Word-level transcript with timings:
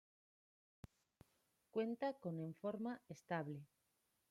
Cuenta 1.69 2.13
con 2.13 2.39
en 2.39 2.55
forma 2.55 2.99
estable. 3.07 3.67